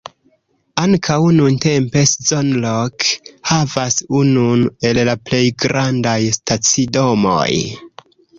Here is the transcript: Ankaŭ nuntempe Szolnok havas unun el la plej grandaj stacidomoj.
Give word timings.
Ankaŭ 0.83 1.17
nuntempe 1.39 2.01
Szolnok 2.11 3.05
havas 3.51 3.99
unun 4.21 4.65
el 4.91 5.01
la 5.11 5.17
plej 5.29 5.43
grandaj 5.67 6.17
stacidomoj. 6.41 7.53